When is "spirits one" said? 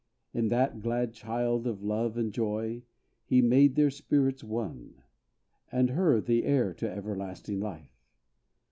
3.91-4.95